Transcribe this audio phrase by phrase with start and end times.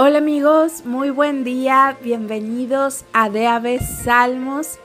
[0.00, 4.78] Hola amigos, muy buen día, bienvenidos a De Salmos.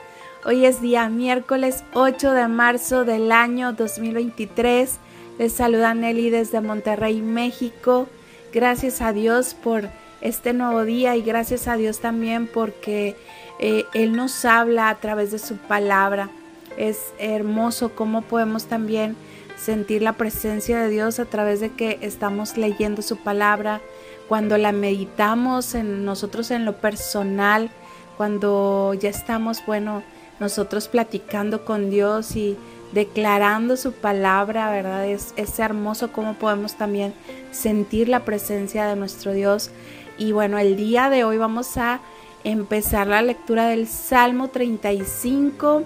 [0.44, 4.98] Hoy es día miércoles 8 de marzo del año 2023.
[5.38, 8.08] Les saluda Nelly desde Monterrey, México.
[8.52, 9.88] Gracias a Dios por
[10.22, 13.16] este nuevo día y gracias a Dios también porque
[13.60, 16.32] eh, Él nos habla a través de su palabra.
[16.76, 19.16] Es hermoso cómo podemos también
[19.58, 23.82] sentir la presencia de Dios a través de que estamos leyendo su palabra,
[24.28, 27.70] cuando la meditamos en nosotros en lo personal,
[28.18, 30.04] cuando ya estamos, bueno,
[30.40, 32.58] nosotros platicando con Dios y
[32.94, 35.06] declarando su palabra, ¿verdad?
[35.08, 37.14] Es, es hermoso cómo podemos también
[37.52, 39.72] sentir la presencia de nuestro Dios.
[40.18, 42.00] Y bueno, el día de hoy vamos a
[42.44, 45.84] empezar la lectura del Salmo 35.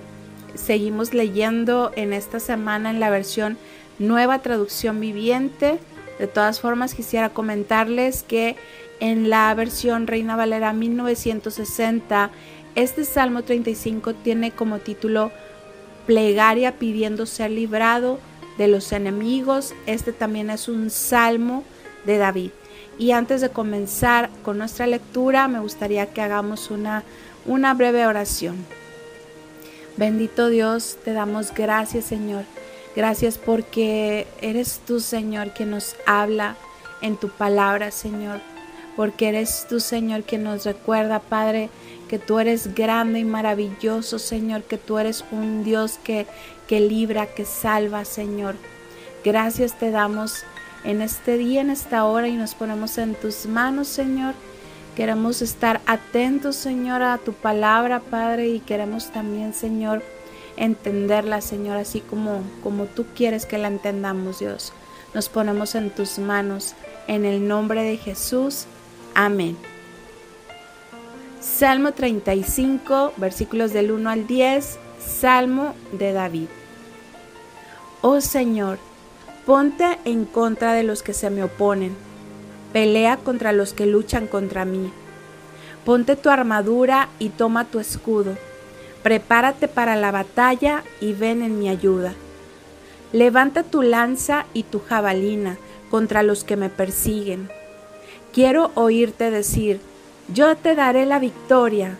[0.55, 3.57] Seguimos leyendo en esta semana en la versión
[3.99, 5.79] Nueva Traducción Viviente.
[6.19, 8.55] De todas formas, quisiera comentarles que
[8.99, 12.31] en la versión Reina Valera 1960,
[12.75, 15.31] este Salmo 35 tiene como título
[16.07, 18.19] Plegaria pidiendo ser librado
[18.57, 19.73] de los enemigos.
[19.85, 21.63] Este también es un salmo
[22.05, 22.51] de David.
[22.97, 27.03] Y antes de comenzar con nuestra lectura, me gustaría que hagamos una,
[27.45, 28.55] una breve oración.
[29.97, 32.43] Bendito Dios, te damos gracias Señor
[32.97, 36.55] Gracias porque eres tú, Señor, que nos habla
[37.03, 38.39] en tu palabra, Señor.
[38.95, 41.69] Porque eres tú, Señor, que nos recuerda, Padre,
[42.09, 46.25] que tú eres grande y maravilloso, Señor, que tú eres un Dios que,
[46.67, 48.55] que libra, que salva, Señor.
[49.23, 50.43] Gracias te damos
[50.83, 54.33] en este día, en esta hora, y nos ponemos en tus manos, Señor.
[54.95, 60.01] Queremos estar atentos, Señor, a tu palabra, Padre, y queremos también, Señor,
[60.57, 64.73] entenderla, Señor, así como, como tú quieres que la entendamos, Dios.
[65.13, 66.73] Nos ponemos en tus manos,
[67.07, 68.65] en el nombre de Jesús.
[69.15, 69.55] Amén.
[71.39, 76.47] Salmo 35, versículos del 1 al 10, Salmo de David.
[78.01, 78.79] Oh Señor,
[79.45, 81.95] ponte en contra de los que se me oponen,
[82.73, 84.91] pelea contra los que luchan contra mí.
[85.85, 88.35] Ponte tu armadura y toma tu escudo
[89.07, 92.13] Prepárate para la batalla y ven en mi ayuda.
[93.13, 95.57] Levanta tu lanza y tu jabalina
[95.89, 97.49] contra los que me persiguen.
[98.33, 99.79] Quiero oírte decir,
[100.27, 101.97] yo te daré la victoria.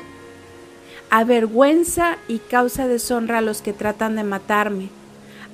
[1.10, 4.90] Avergüenza y causa deshonra a los que tratan de matarme.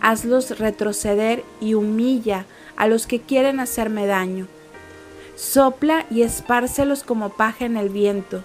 [0.01, 2.47] Hazlos retroceder y humilla
[2.77, 4.47] a los que quieren hacerme daño.
[5.35, 8.43] Sopla y espárcelos como paja en el viento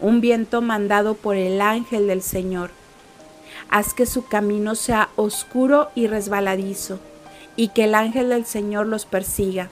[0.00, 2.70] un viento mandado por el ángel del Señor.
[3.70, 7.00] Haz que su camino sea oscuro y resbaladizo,
[7.56, 9.68] y que el ángel del Señor los persiga.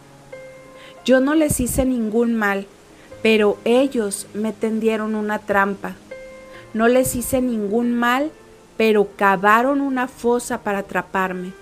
[1.04, 2.66] Yo no les hice ningún mal,
[3.22, 5.94] pero ellos me tendieron una trampa.
[6.74, 8.30] No les hice ningún mal,
[8.76, 11.52] pero cavaron una fosa para atraparme.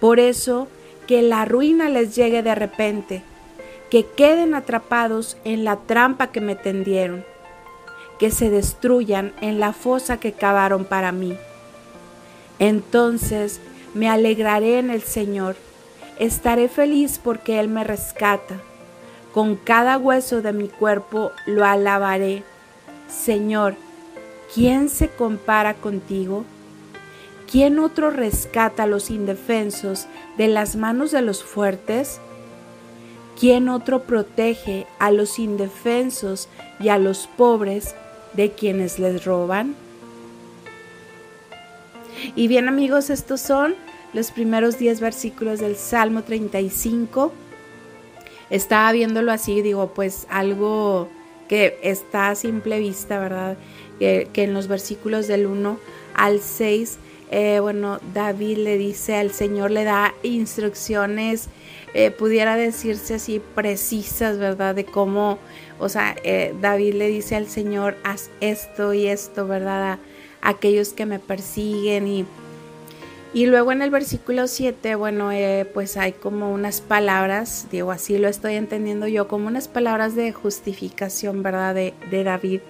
[0.00, 0.68] Por eso,
[1.06, 3.22] que la ruina les llegue de repente,
[3.90, 7.24] que queden atrapados en la trampa que me tendieron
[8.18, 11.36] que se destruyan en la fosa que cavaron para mí.
[12.58, 13.60] Entonces
[13.94, 15.56] me alegraré en el Señor,
[16.18, 18.56] estaré feliz porque Él me rescata.
[19.32, 22.42] Con cada hueso de mi cuerpo lo alabaré.
[23.08, 23.76] Señor,
[24.52, 26.44] ¿quién se compara contigo?
[27.50, 30.06] ¿Quién otro rescata a los indefensos
[30.36, 32.20] de las manos de los fuertes?
[33.38, 36.48] ¿Quién otro protege a los indefensos
[36.80, 37.94] y a los pobres
[38.38, 39.74] de quienes les roban.
[42.36, 43.74] Y bien amigos, estos son
[44.12, 47.32] los primeros 10 versículos del Salmo 35.
[48.48, 51.08] Estaba viéndolo así, digo, pues algo
[51.48, 53.56] que está a simple vista, ¿verdad?
[53.98, 55.76] Que, en los versículos del 1
[56.14, 56.98] al 6,
[57.30, 61.48] eh, bueno, David le dice al Señor, le da instrucciones,
[61.94, 64.74] eh, pudiera decirse así, precisas, ¿verdad?
[64.74, 65.38] De cómo
[65.78, 69.92] o sea, eh, David le dice al Señor, haz esto y esto, ¿verdad?
[69.92, 69.98] A,
[70.40, 72.26] aquellos que me persiguen y...
[73.34, 75.30] Y luego en el versículo 7, bueno,
[75.74, 80.32] pues hay como unas palabras, digo, así lo estoy entendiendo yo, como unas palabras de
[80.32, 81.74] justificación, ¿verdad?
[81.74, 82.60] De, de David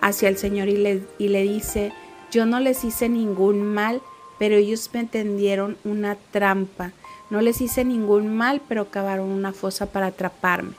[0.00, 1.92] hacia el Señor y le, y le dice,
[2.30, 4.02] yo no les hice ningún mal,
[4.38, 6.92] pero ellos me tendieron una trampa.
[7.30, 10.72] No les hice ningún mal, pero cavaron una fosa para atraparme.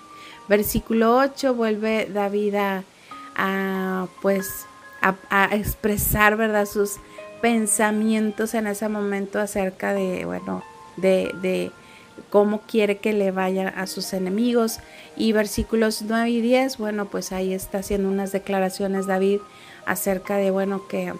[0.47, 2.55] Versículo 8 vuelve David
[3.35, 4.65] a, pues
[5.01, 6.95] a, expresar verdad sus
[7.41, 10.63] pensamientos en ese momento acerca de bueno
[10.95, 11.71] de,
[12.31, 14.79] cómo quiere que le vayan a sus enemigos.
[15.15, 19.39] Y versículos 9 y 10, bueno, pues ahí está haciendo unas declaraciones David
[19.85, 21.13] acerca de, bueno, que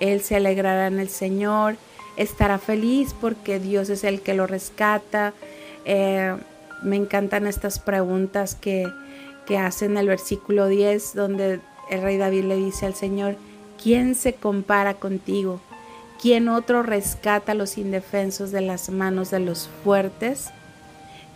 [0.00, 1.76] él se alegrará en el Señor,
[2.16, 5.34] estará feliz porque Dios es el que lo rescata.
[5.84, 6.36] Eh,
[6.82, 8.86] me encantan estas preguntas que,
[9.46, 11.60] que hace en el versículo 10, donde
[11.90, 13.36] el rey David le dice al Señor,
[13.82, 15.60] ¿quién se compara contigo?
[16.20, 20.48] ¿Quién otro rescata a los indefensos de las manos de los fuertes?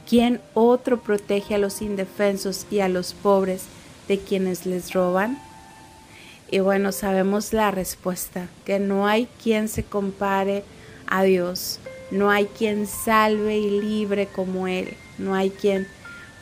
[0.09, 3.67] ¿Quién otro protege a los indefensos y a los pobres
[4.09, 5.39] de quienes les roban?
[6.53, 10.65] Y bueno, sabemos la respuesta, que no hay quien se compare
[11.07, 15.89] a Dios, no hay quien salve y libre como Él, no hay quien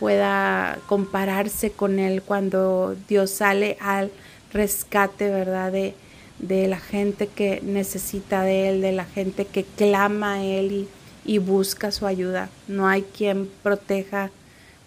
[0.00, 4.10] pueda compararse con Él cuando Dios sale al
[4.52, 5.70] rescate, ¿verdad?
[5.70, 5.94] De,
[6.40, 10.88] de la gente que necesita de Él, de la gente que clama a Él
[11.24, 12.50] y, busca su ayuda.
[12.66, 14.32] No hay quien proteja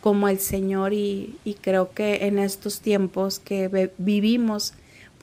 [0.01, 4.73] como el Señor y, creo que en estos tiempos que vivimos,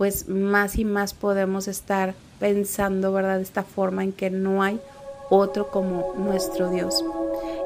[0.00, 3.38] pues más y más podemos estar pensando, ¿verdad?
[3.38, 4.81] Esta forma en que no hay
[5.29, 7.05] otro como nuestro Dios.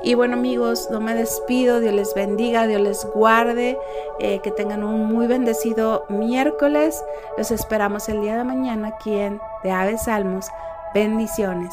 [0.03, 3.79] Y bueno amigos, no me despido, Dios les bendiga, Dios les guarde,
[4.19, 7.05] eh, que tengan un muy bendecido miércoles.
[7.39, 10.49] Los esperamos el día de mañana aquí en De Aves Salmos.
[10.93, 11.73] Bendiciones.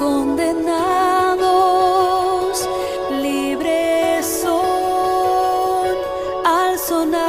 [0.00, 1.36] condenados,
[3.20, 5.94] libres son
[6.42, 7.20] al sonar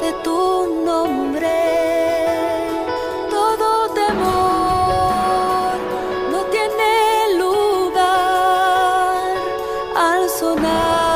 [0.00, 1.58] de tu nombre.
[3.30, 5.74] Todo temor
[6.30, 8.14] no tiene lugar
[9.96, 11.13] al sonar.